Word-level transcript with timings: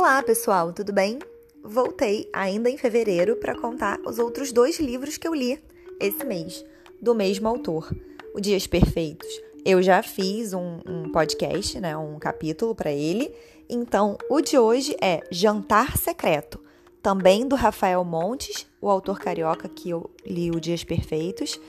Olá, 0.00 0.22
pessoal, 0.22 0.72
tudo 0.72 0.94
bem? 0.94 1.18
Voltei 1.62 2.26
ainda 2.32 2.70
em 2.70 2.78
fevereiro 2.78 3.36
para 3.36 3.54
contar 3.54 4.00
os 4.06 4.18
outros 4.18 4.50
dois 4.50 4.80
livros 4.80 5.18
que 5.18 5.28
eu 5.28 5.34
li 5.34 5.62
esse 6.00 6.24
mês, 6.24 6.64
do 6.98 7.14
mesmo 7.14 7.46
autor, 7.46 7.94
O 8.34 8.40
Dias 8.40 8.66
Perfeitos. 8.66 9.28
Eu 9.62 9.82
já 9.82 10.02
fiz 10.02 10.54
um, 10.54 10.80
um 10.86 11.12
podcast, 11.12 11.78
né, 11.78 11.94
um 11.98 12.18
capítulo 12.18 12.74
para 12.74 12.90
ele. 12.90 13.30
Então, 13.68 14.16
o 14.30 14.40
de 14.40 14.58
hoje 14.58 14.96
é 15.02 15.20
Jantar 15.30 15.98
Secreto, 15.98 16.58
também 17.02 17.46
do 17.46 17.54
Rafael 17.54 18.02
Montes, 18.02 18.66
o 18.80 18.88
autor 18.88 19.18
carioca 19.18 19.68
que 19.68 19.90
eu 19.90 20.10
li 20.24 20.50
O 20.50 20.58
Dias 20.58 20.82
Perfeitos. 20.82 21.60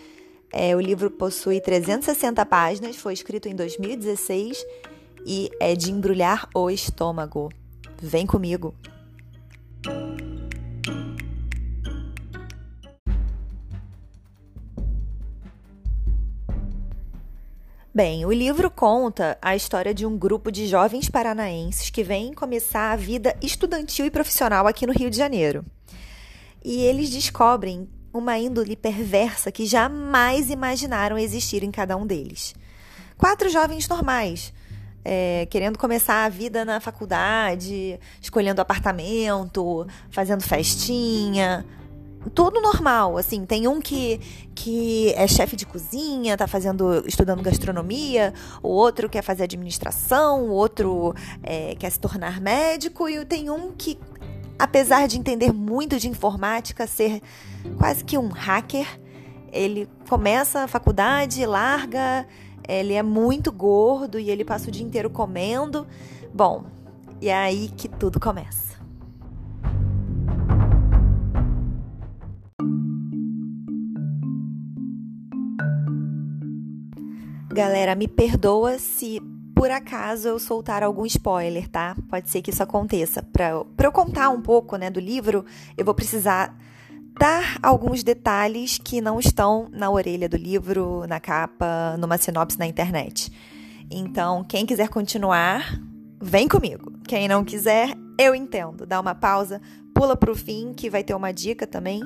É, 0.54 0.74
o 0.74 0.80
livro 0.80 1.12
possui 1.12 1.60
360 1.60 2.46
páginas, 2.46 2.96
foi 2.96 3.12
escrito 3.12 3.50
em 3.50 3.56
2016 3.58 4.66
e 5.26 5.52
é 5.60 5.76
de 5.76 5.92
embrulhar 5.92 6.48
o 6.56 6.70
estômago. 6.70 7.50
Vem 8.04 8.26
comigo! 8.26 8.74
Bem, 17.94 18.26
o 18.26 18.32
livro 18.32 18.72
conta 18.72 19.38
a 19.40 19.56
história 19.56 19.94
de 19.94 20.04
um 20.04 20.18
grupo 20.18 20.52
de 20.52 20.66
jovens 20.66 21.10
paranaenses 21.10 21.92
que 21.92 22.04
vêm 22.04 22.34
começar 22.34 22.92
a 22.92 22.96
vida 22.96 23.38
estudantil 23.40 24.08
e 24.08 24.10
profissional 24.10 24.66
aqui 24.66 24.88
no 24.88 24.94
Rio 24.94 25.12
de 25.12 25.18
Janeiro. 25.18 25.64
E 26.66 26.82
eles 26.82 27.12
descobrem 27.12 27.88
uma 28.12 28.36
índole 28.40 28.76
perversa 28.76 29.52
que 29.52 29.68
jamais 29.68 30.50
imaginaram 30.50 31.20
existir 31.20 31.64
em 31.64 31.70
cada 31.70 31.96
um 31.96 32.08
deles. 32.08 32.56
Quatro 33.16 33.48
jovens 33.48 33.88
normais, 33.88 34.52
é, 35.04 35.48
querendo 35.50 35.78
começar 35.78 36.26
a 36.26 36.30
vida 36.30 36.64
na 36.64 36.80
faculdade, 36.80 38.00
escolhendo 38.22 38.62
apartamento, 38.62 39.88
fazendo 40.10 40.44
festinha. 40.44 41.66
Tudo 42.36 42.62
normal, 42.62 43.18
assim, 43.18 43.46
tem 43.46 43.68
um 43.68 43.82
que, 43.82 44.20
que 44.54 45.12
é 45.16 45.28
chefe 45.28 45.56
de 45.56 45.66
cozinha, 45.66 46.38
tá 46.38 46.46
fazendo, 46.48 47.04
estudando 47.08 47.42
gastronomia, 47.42 48.32
o 48.62 48.68
outro 48.68 49.10
quer 49.10 49.24
fazer 49.24 49.44
administração, 49.44 50.44
o 50.44 50.52
outro 50.52 51.16
é, 51.42 51.74
quer 51.76 51.90
se 51.90 52.00
tornar 52.00 52.40
médico, 52.40 53.10
e 53.10 53.26
tem 53.26 53.50
um 53.50 53.72
que, 53.72 53.98
apesar 54.60 55.08
de 55.08 55.18
entender 55.18 55.52
muito 55.52 55.98
de 55.98 56.08
informática, 56.08 56.86
ser 56.86 57.24
quase 57.80 58.04
que 58.06 58.20
um 58.20 58.28
hacker, 58.28 58.88
ele 59.52 59.90
começa 60.08 60.60
a 60.60 60.68
faculdade, 60.68 61.44
larga 61.44 62.28
ele 62.68 62.94
é 62.94 63.04
muito 63.04 63.52
gordo 63.52 64.20
e 64.20 64.30
ele 64.30 64.46
passa 64.46 64.70
o 64.70 64.72
dia 64.72 64.86
inteiro 64.86 65.10
comendo. 65.10 65.88
Bom, 66.34 66.66
e 67.22 67.30
é 67.30 67.36
aí 67.36 67.70
que 67.76 67.88
tudo 67.88 68.20
começa. 68.20 68.72
Galera, 77.54 77.96
me 77.96 78.08
perdoa 78.08 78.80
se 78.80 79.22
por 79.54 79.70
acaso 79.70 80.30
eu 80.30 80.40
soltar 80.40 80.82
algum 80.82 81.06
spoiler, 81.06 81.68
tá? 81.68 81.96
Pode 82.10 82.30
ser 82.30 82.42
que 82.42 82.50
isso 82.50 82.64
aconteça. 82.64 83.22
Para 83.22 83.66
eu 83.84 83.92
contar 83.92 84.30
um 84.30 84.42
pouco 84.42 84.78
né, 84.78 84.90
do 84.90 85.00
livro, 85.00 85.46
eu 85.78 85.86
vou 85.86 85.94
precisar 85.94 86.58
dar 87.20 87.58
alguns 87.62 88.04
detalhes 88.04 88.78
que 88.78 89.02
não 89.02 89.20
estão 89.20 89.68
na 89.72 89.90
orelha 89.90 90.28
do 90.28 90.38
livro, 90.38 91.06
na 91.08 91.20
capa, 91.20 91.96
numa 91.98 92.18
sinopse 92.18 92.58
na 92.58 92.66
internet. 92.66 93.32
Então, 93.90 94.44
quem 94.44 94.66
quiser 94.66 94.90
continuar, 94.90 95.80
vem 96.22 96.48
comigo. 96.48 96.94
Quem 97.08 97.28
não 97.28 97.44
quiser, 97.44 97.94
eu 98.18 98.34
entendo. 98.34 98.86
Dá 98.86 99.00
uma 99.00 99.14
pausa, 99.14 99.62
pula 99.94 100.16
pro 100.16 100.36
fim, 100.36 100.74
que 100.74 100.90
vai 100.90 101.04
ter 101.04 101.14
uma 101.14 101.32
dica 101.32 101.68
também. 101.68 102.02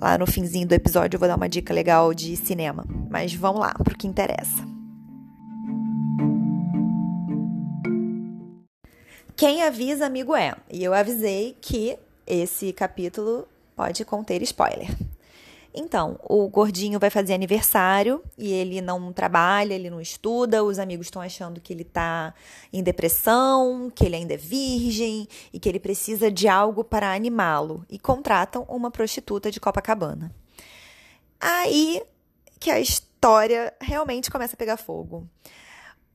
Lá 0.00 0.16
no 0.16 0.26
finzinho 0.26 0.66
do 0.66 0.72
episódio 0.72 1.16
eu 1.16 1.20
vou 1.20 1.28
dar 1.28 1.36
uma 1.36 1.48
dica 1.48 1.74
legal 1.74 2.14
de 2.14 2.36
cinema. 2.36 2.86
Mas 3.10 3.34
vamos 3.34 3.60
lá, 3.60 3.74
pro 3.74 3.96
que 3.96 4.06
interessa. 4.06 4.66
Quem 9.36 9.62
avisa, 9.62 10.06
amigo 10.06 10.34
é. 10.34 10.54
E 10.70 10.82
eu 10.82 10.94
avisei 10.94 11.56
que 11.60 11.98
esse 12.26 12.72
capítulo 12.72 13.46
pode 13.80 14.04
conter 14.04 14.42
spoiler. 14.42 14.94
Então, 15.72 16.20
o 16.24 16.46
gordinho 16.48 17.00
vai 17.00 17.08
fazer 17.08 17.32
aniversário 17.32 18.22
e 18.36 18.52
ele 18.52 18.82
não 18.82 19.10
trabalha, 19.10 19.72
ele 19.72 19.88
não 19.88 20.02
estuda, 20.02 20.62
os 20.62 20.78
amigos 20.78 21.06
estão 21.06 21.22
achando 21.22 21.62
que 21.62 21.72
ele 21.72 21.84
tá 21.84 22.34
em 22.70 22.82
depressão, 22.82 23.90
que 23.94 24.04
ele 24.04 24.16
ainda 24.16 24.34
é 24.34 24.36
virgem 24.36 25.26
e 25.50 25.58
que 25.58 25.66
ele 25.66 25.80
precisa 25.80 26.30
de 26.30 26.46
algo 26.46 26.84
para 26.84 27.14
animá-lo 27.14 27.86
e 27.88 27.98
contratam 27.98 28.66
uma 28.68 28.90
prostituta 28.90 29.50
de 29.50 29.58
Copacabana. 29.58 30.30
Aí 31.40 32.02
que 32.58 32.70
a 32.70 32.78
história 32.78 33.72
realmente 33.80 34.30
começa 34.30 34.56
a 34.56 34.58
pegar 34.58 34.76
fogo. 34.76 35.26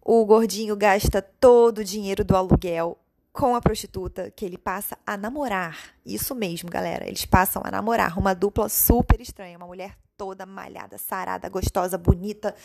O 0.04 0.24
gordinho 0.24 0.76
gasta 0.76 1.20
todo 1.20 1.80
o 1.80 1.84
dinheiro 1.84 2.24
do 2.24 2.36
aluguel 2.36 3.00
com 3.36 3.54
a 3.54 3.62
prostituta 3.62 4.32
que 4.32 4.46
ele 4.46 4.58
passa 4.58 4.98
a 5.06 5.18
namorar. 5.18 5.78
Isso 6.06 6.34
mesmo, 6.34 6.70
galera. 6.70 7.06
Eles 7.06 7.26
passam 7.26 7.62
a 7.66 7.70
namorar. 7.70 8.18
Uma 8.18 8.34
dupla 8.34 8.70
super 8.70 9.20
estranha. 9.20 9.58
Uma 9.58 9.68
mulher 9.68 9.98
toda 10.18 10.46
malhada, 10.46 10.98
sarada, 10.98 11.50
gostosa, 11.50 11.98
bonita, 11.98 12.56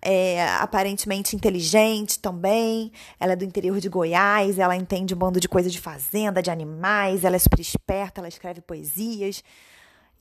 é, 0.00 0.46
aparentemente 0.60 1.34
inteligente 1.34 2.20
também. 2.20 2.92
Ela 3.18 3.32
é 3.32 3.36
do 3.36 3.44
interior 3.44 3.80
de 3.80 3.88
Goiás, 3.88 4.60
ela 4.60 4.76
entende 4.76 5.12
um 5.12 5.18
bando 5.18 5.40
de 5.40 5.48
coisa 5.48 5.68
de 5.68 5.80
fazenda, 5.80 6.40
de 6.40 6.48
animais, 6.48 7.24
ela 7.24 7.34
é 7.34 7.40
super 7.40 7.58
esperta, 7.58 8.20
ela 8.20 8.28
escreve 8.28 8.60
poesias. 8.60 9.42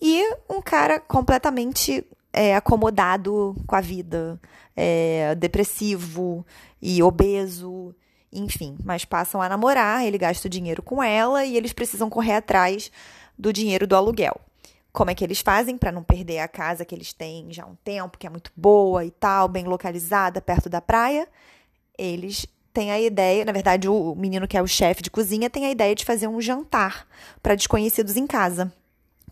E 0.01 0.27
um 0.49 0.59
cara 0.59 0.99
completamente 0.99 2.03
é, 2.33 2.55
acomodado 2.55 3.55
com 3.67 3.75
a 3.75 3.81
vida, 3.81 4.41
é, 4.75 5.35
depressivo 5.35 6.43
e 6.81 7.03
obeso 7.03 7.93
enfim, 8.31 8.77
mas 8.83 9.03
passam 9.05 9.41
a 9.41 9.49
namorar, 9.49 10.05
ele 10.05 10.17
gasta 10.17 10.47
o 10.47 10.49
dinheiro 10.49 10.81
com 10.81 11.03
ela 11.03 11.45
e 11.45 11.57
eles 11.57 11.73
precisam 11.73 12.09
correr 12.09 12.33
atrás 12.33 12.91
do 13.37 13.51
dinheiro 13.51 13.85
do 13.85 13.95
aluguel. 13.95 14.39
Como 14.93 15.09
é 15.09 15.15
que 15.15 15.23
eles 15.23 15.39
fazem 15.39 15.77
para 15.77 15.91
não 15.91 16.03
perder 16.03 16.39
a 16.39 16.47
casa 16.47 16.85
que 16.85 16.93
eles 16.93 17.13
têm 17.13 17.51
já 17.51 17.63
há 17.63 17.67
um 17.67 17.75
tempo, 17.83 18.17
que 18.17 18.27
é 18.27 18.29
muito 18.29 18.51
boa 18.55 19.05
e 19.05 19.11
tal, 19.11 19.47
bem 19.47 19.65
localizada, 19.65 20.41
perto 20.41 20.69
da 20.69 20.81
praia? 20.81 21.27
Eles 21.97 22.45
têm 22.73 22.91
a 22.91 22.99
ideia, 22.99 23.45
na 23.45 23.51
verdade, 23.51 23.87
o 23.87 24.15
menino 24.15 24.47
que 24.47 24.57
é 24.57 24.61
o 24.61 24.67
chefe 24.67 25.01
de 25.01 25.09
cozinha 25.09 25.49
tem 25.49 25.65
a 25.65 25.71
ideia 25.71 25.95
de 25.95 26.05
fazer 26.05 26.27
um 26.27 26.41
jantar 26.41 27.07
para 27.41 27.55
desconhecidos 27.55 28.17
em 28.17 28.27
casa 28.27 28.71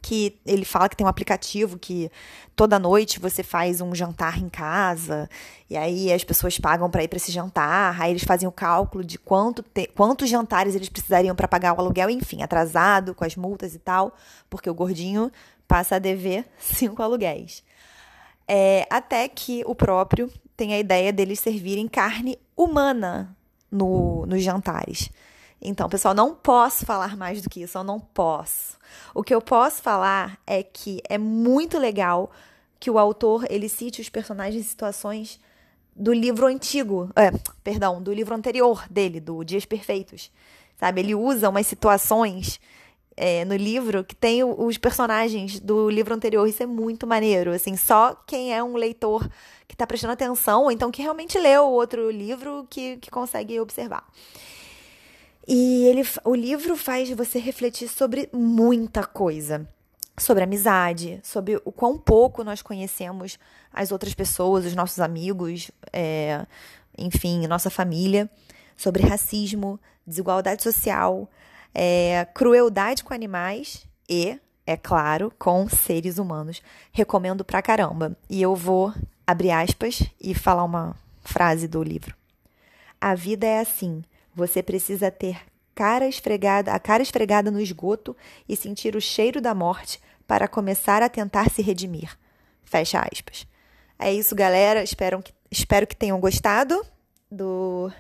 que 0.02 0.40
ele 0.46 0.66
fala 0.66 0.88
que 0.88 0.96
tem 0.96 1.06
um 1.06 1.10
aplicativo 1.10 1.78
que 1.78 2.12
toda 2.56 2.80
noite 2.80 3.20
você 3.20 3.44
faz 3.44 3.82
um 3.82 3.94
jantar 3.94 4.40
em 4.40 4.50
casa 4.50 5.30
e 5.70 5.78
aí 5.78 6.12
as 6.12 6.24
pessoas 6.24 6.58
pagam 6.58 6.90
para 6.90 7.04
ir 7.04 7.08
para 7.08 7.18
esse 7.18 7.32
jantar, 7.32 8.00
aí 8.02 8.12
eles 8.12 8.24
fazem 8.24 8.48
o 8.48 8.52
cálculo 8.52 9.04
de 9.04 9.18
quanto 9.18 9.64
te, 9.64 9.88
quantos 9.88 10.30
jantares 10.30 10.76
eles 10.76 10.90
precisariam 10.90 11.36
para 11.36 11.48
pagar 11.48 11.74
o 11.74 11.80
aluguel, 11.80 12.10
enfim, 12.10 12.42
atrasado 12.42 13.14
com 13.14 13.24
as 13.24 13.36
multas 13.36 13.76
e 13.76 13.80
tal, 13.80 14.16
porque 14.50 14.70
o 14.70 14.74
gordinho 14.74 15.32
passa 15.68 15.96
a 15.96 16.00
dever 16.00 16.46
cinco 16.58 17.02
aluguéis. 17.02 17.64
É, 18.48 18.88
até 18.90 19.28
que 19.28 19.64
o 19.68 19.76
próprio 19.76 20.32
tem 20.58 20.74
a 20.74 20.80
ideia 20.80 21.14
deles 21.14 21.40
servirem 21.40 21.88
carne 21.88 22.40
humana 22.58 23.38
no, 23.72 24.26
nos 24.26 24.44
jantares. 24.44 25.10
Então, 25.62 25.90
pessoal, 25.90 26.14
não 26.14 26.34
posso 26.34 26.86
falar 26.86 27.18
mais 27.18 27.42
do 27.42 27.50
que 27.50 27.62
isso, 27.62 27.78
eu 27.78 27.84
não 27.84 28.00
posso. 28.00 28.78
O 29.14 29.24
que 29.24 29.34
eu 29.34 29.42
posso 29.42 29.82
falar 29.82 30.40
é 30.48 30.64
que 30.64 31.02
é 31.10 31.18
muito 31.18 31.78
legal 31.78 32.32
que 32.80 32.90
o 32.90 32.98
autor 32.98 33.46
ele 33.50 33.68
cite 33.68 34.00
os 34.00 34.10
personagens 34.10 34.66
e 34.66 34.70
situações 34.70 35.40
do 35.94 36.14
livro 36.14 36.48
antigo, 36.48 37.10
é, 37.14 37.30
perdão, 37.62 38.02
do 38.02 38.14
livro 38.14 38.34
anterior 38.34 38.86
dele, 38.90 39.20
do 39.20 39.44
Dias 39.44 39.66
Perfeitos. 39.66 40.32
Sabe, 40.80 41.02
ele 41.02 41.14
usa 41.14 41.50
umas 41.50 41.68
situações 41.68 42.58
é, 43.18 43.44
no 43.44 43.56
livro 43.58 44.02
que 44.02 44.16
tem 44.16 44.46
os 44.46 44.78
personagens 44.78 45.60
do 45.60 45.90
livro 45.90 46.16
anterior. 46.16 46.48
Isso 46.48 46.64
é 46.64 46.66
muito 46.66 47.06
maneiro. 47.06 47.52
Assim, 47.52 47.76
só 47.76 48.16
quem 48.26 48.56
é 48.56 48.64
um 48.64 48.78
leitor 48.78 49.30
que 49.68 49.76
está 49.76 49.86
prestando 49.86 50.14
atenção, 50.14 50.64
ou 50.64 50.72
então 50.72 50.90
que 50.90 51.02
realmente 51.02 51.38
leu 51.38 51.66
outro 51.66 52.10
livro, 52.10 52.66
que, 52.70 52.96
que 52.98 53.12
consegue 53.12 53.60
observar. 53.60 54.08
E 55.52 55.88
ele, 55.88 56.08
o 56.24 56.36
livro 56.36 56.78
faz 56.78 57.10
você 57.10 57.40
refletir 57.40 57.88
sobre 57.88 58.30
muita 58.32 59.04
coisa. 59.04 59.68
Sobre 60.16 60.44
amizade, 60.44 61.20
sobre 61.24 61.60
o 61.66 61.72
quão 61.72 61.98
pouco 61.98 62.44
nós 62.44 62.62
conhecemos 62.62 63.40
as 63.74 63.92
outras 63.92 64.14
pessoas, 64.14 64.64
os 64.64 64.76
nossos 64.76 65.00
amigos, 65.00 65.72
é, 65.92 66.46
enfim, 66.96 67.48
nossa 67.48 67.72
família, 67.72 68.30
sobre 68.78 69.02
racismo, 69.02 69.80
desigualdade 70.06 70.62
social, 70.62 71.28
é, 71.74 72.28
crueldade 72.32 73.04
com 73.04 73.12
animais 73.12 73.88
e, 74.08 74.40
é 74.68 74.78
claro, 74.78 75.34
com 75.40 75.68
seres 75.68 76.20
humanos. 76.20 76.62
Recomendo 76.92 77.44
pra 77.44 77.60
caramba. 77.60 78.16
E 78.30 78.40
eu 78.40 78.56
vou 78.56 78.94
abrir 79.26 79.50
aspas 79.50 80.04
e 80.22 80.36
falar 80.36 80.64
uma 80.64 80.96
frase 81.24 81.68
do 81.68 81.82
livro. 81.82 82.16
A 83.02 83.16
vida 83.16 83.48
é 83.48 83.62
assim 83.62 84.04
você 84.40 84.64
precisa 84.64 85.12
ter 85.12 85.42
cara 85.76 86.08
esfregada, 86.08 86.72
a 86.72 86.80
cara 86.80 87.04
esfregada 87.04 87.52
no 87.52 87.60
esgoto 87.60 88.16
e 88.48 88.56
sentir 88.56 88.96
o 88.96 89.02
cheiro 89.02 89.40
da 89.40 89.54
morte 89.54 90.02
para 90.26 90.48
começar 90.48 91.04
a 91.04 91.10
tentar 91.10 91.50
se 91.50 91.62
redimir. 91.62 92.18
Fecha 92.64 93.02
aspas. 93.02 93.46
É 93.98 94.14
isso, 94.14 94.34
galera. 94.34 94.82
Espero 94.82 95.22
que, 95.22 95.34
espero 95.52 95.86
que 95.86 95.96
tenham 95.96 96.20
gostado 96.20 96.86
do 97.30 97.92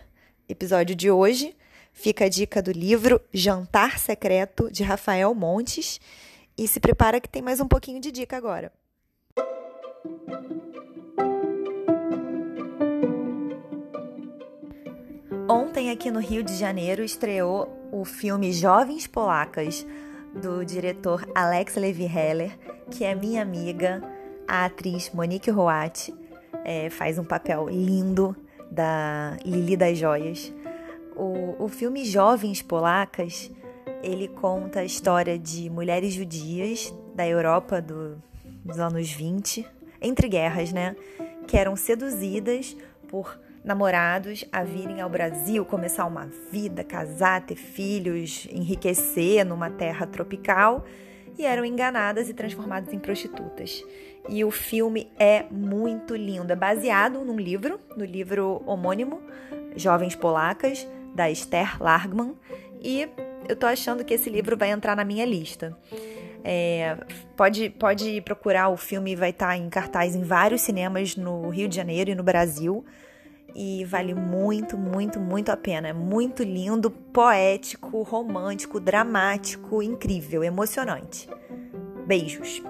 episódio 0.48 0.96
de 0.96 1.12
hoje. 1.12 1.56
Fica 1.92 2.26
a 2.26 2.30
dica 2.30 2.62
do 2.62 2.72
livro 2.72 3.22
Jantar 3.34 4.00
Secreto, 4.00 4.72
de 4.72 4.84
Rafael 4.84 5.34
Montes. 5.36 6.00
E 6.58 6.68
se 6.68 6.80
prepara 6.80 7.20
que 7.20 7.28
tem 7.28 7.42
mais 7.42 7.60
um 7.60 7.68
pouquinho 7.68 8.00
de 8.00 8.12
dica 8.12 8.38
agora. 8.38 8.72
Ontem, 15.52 15.90
aqui 15.90 16.12
no 16.12 16.20
Rio 16.20 16.44
de 16.44 16.56
Janeiro, 16.56 17.04
estreou 17.04 17.76
o 17.92 18.06
filme 18.06 18.54
Jovens 18.54 19.08
Polacas, 19.08 19.84
do 20.32 20.64
diretor 20.64 21.28
Alex 21.34 21.76
Levi 21.76 22.06
Heller, 22.06 22.56
que 22.92 23.04
é 23.04 23.16
minha 23.16 23.42
amiga, 23.42 24.00
a 24.48 24.66
atriz 24.66 25.10
Monique 25.12 25.50
Roat. 25.50 26.14
É, 26.64 26.92
faz 26.92 27.18
um 27.18 27.24
papel 27.24 27.68
lindo 27.68 28.36
da 28.70 29.38
Lili 29.44 29.76
das 29.76 29.98
Joias. 29.98 30.54
O, 31.16 31.56
o 31.66 31.68
filme 31.68 32.06
Jovens 32.06 32.62
Polacas, 32.62 33.50
ele 34.04 34.28
conta 34.28 34.82
a 34.82 34.86
história 34.86 35.40
de 35.40 35.68
mulheres 35.68 36.14
judias 36.14 36.94
da 37.16 37.28
Europa 37.28 37.82
do, 37.82 38.22
dos 38.64 38.78
anos 38.78 39.10
20, 39.10 39.66
entre 40.00 40.30
guerras, 40.30 40.72
né? 40.72 40.96
Que 41.48 41.58
eram 41.58 41.76
seduzidas 41.76 42.78
por 43.08 43.36
namorados 43.64 44.46
a 44.52 44.64
virem 44.64 45.02
ao 45.02 45.10
Brasil, 45.10 45.66
começar 45.66 46.06
uma 46.06 46.30
vida, 46.52 46.84
casar, 46.84 47.46
ter 47.46 47.56
filhos, 47.56 48.48
enriquecer 48.52 49.46
numa 49.46 49.70
terra 49.70 50.08
tropical 50.08 50.86
e 51.38 51.46
eram 51.46 51.64
enganadas 51.64 52.30
e 52.30 52.34
transformadas 52.34 52.94
em 52.94 53.00
prostitutas. 53.00 53.84
E 54.28 54.44
o 54.44 54.52
filme 54.52 55.10
é 55.18 55.46
muito 55.50 56.16
lindo, 56.16 56.52
é 56.52 56.56
baseado 56.56 57.24
num 57.24 57.38
livro, 57.38 57.80
no 57.96 58.04
livro 58.04 58.62
homônimo 58.66 59.22
Jovens 59.76 60.16
Polacas, 60.16 60.88
da 61.16 61.30
Esther 61.30 61.82
Largman, 61.82 62.36
e 62.82 63.10
eu 63.48 63.56
tô 63.56 63.66
achando 63.66 64.04
que 64.06 64.14
esse 64.14 64.30
livro 64.30 64.56
vai 64.56 64.70
entrar 64.72 64.96
na 64.96 65.04
minha 65.04 65.26
lista. 65.26 65.76
É, 66.44 66.98
pode, 67.36 67.70
pode 67.72 68.22
procurar, 68.22 68.70
o 68.70 68.78
filme 68.78 69.16
vai 69.16 69.32
estar 69.32 69.58
em 69.58 69.70
cartaz 69.70 70.16
em 70.16 70.24
vários 70.24 70.62
cinemas 70.62 71.16
no 71.16 71.50
Rio 71.50 71.68
de 71.68 71.76
Janeiro 71.76 72.12
e 72.12 72.16
no 72.16 72.24
Brasil 72.24 72.86
e 73.56 73.84
vale 73.86 74.14
muito, 74.14 74.78
muito, 74.78 75.20
muito 75.20 75.50
a 75.50 75.58
pena. 75.58 75.90
É 75.90 75.94
muito 75.94 76.44
lindo, 76.44 76.90
poético, 76.90 78.02
romântico, 78.02 78.80
dramático, 78.80 79.82
incrível, 79.82 80.44
emocionante. 80.44 81.30
Beijos! 82.06 82.62